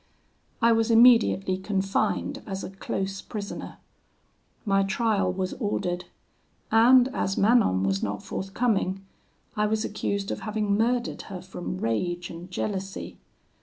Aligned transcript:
"I 0.63 0.71
was 0.71 0.89
immediately 0.89 1.59
confined 1.59 2.41
as 2.47 2.63
a 2.63 2.71
close 2.71 3.21
prisoner. 3.21 3.77
My 4.65 4.81
trial 4.81 5.31
was 5.31 5.53
ordered; 5.53 6.05
and 6.71 7.07
as 7.09 7.37
Manon 7.37 7.83
was 7.83 8.01
not 8.01 8.23
forthcoming, 8.23 9.05
I 9.55 9.67
was 9.67 9.85
accused 9.85 10.31
of 10.31 10.39
having 10.39 10.75
murdered 10.75 11.21
her 11.29 11.39
from 11.39 11.77
rage 11.77 12.31
and 12.31 12.49
jealousy. 12.49 13.19